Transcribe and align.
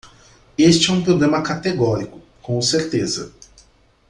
Este 0.57 0.89
é 0.89 0.93
um 0.93 1.03
problema 1.03 1.43
categórico, 1.43 2.19
com 2.41 2.59
certeza. 2.59 3.31